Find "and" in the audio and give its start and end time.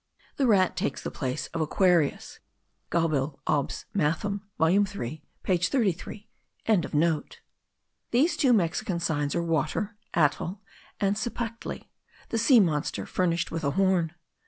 10.99-11.15